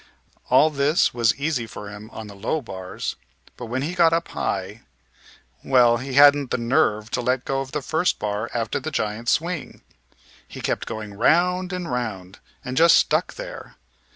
[0.49, 3.17] All this was easy for him on the low bars,
[3.55, 4.81] but when he got up high
[5.63, 9.29] well, he hadn't the nerve to let go of the first bar after the giant
[9.29, 9.83] swing.
[10.47, 13.75] He kept going round and round, and just stuck there.